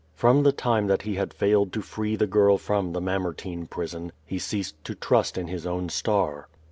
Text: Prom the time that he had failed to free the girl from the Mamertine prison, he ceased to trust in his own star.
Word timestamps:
Prom 0.17 0.41
the 0.41 0.51
time 0.51 0.87
that 0.87 1.03
he 1.03 1.13
had 1.13 1.31
failed 1.31 1.71
to 1.73 1.83
free 1.83 2.15
the 2.15 2.25
girl 2.25 2.57
from 2.57 2.91
the 2.91 2.99
Mamertine 2.99 3.67
prison, 3.67 4.11
he 4.25 4.39
ceased 4.39 4.73
to 4.83 4.95
trust 4.95 5.37
in 5.37 5.45
his 5.47 5.67
own 5.67 5.89
star. 5.89 6.47